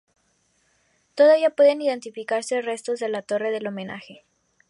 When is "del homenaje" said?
3.51-4.23